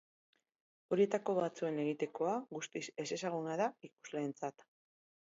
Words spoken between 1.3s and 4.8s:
batzuen egitekoa guztiz ezezaguna da ikusleentzat.